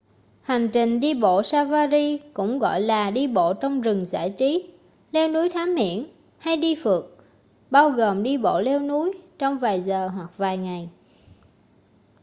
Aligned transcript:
hành 0.41 0.67
trình 0.73 0.99
đi 0.99 1.13
bộ 1.13 1.41
safari 1.43 2.19
cũng 2.33 2.59
gọi 2.59 2.81
là 2.81 3.11
đi 3.11 3.27
bộ 3.27 3.53
trong 3.53 3.81
rừng 3.81 4.05
giải 4.05 4.33
trí” 4.37 4.69
leo 5.11 5.27
núi 5.27 5.49
thám 5.49 5.75
hiểm” 5.75 6.07
hay 6.37 6.57
đi 6.57 6.75
phượt” 6.83 7.17
bao 7.71 7.89
gồm 7.89 8.23
đi 8.23 8.37
bộ 8.37 8.59
leo 8.59 8.79
núi 8.79 9.13
trong 9.39 9.59
vài 9.59 9.81
giờ 9.81 10.07
hoặc 10.07 10.37
vài 10.37 10.57
ngày 10.57 10.89